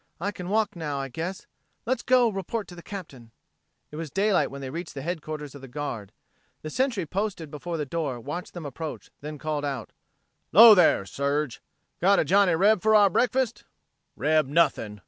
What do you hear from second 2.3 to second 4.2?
report to the Captain." It was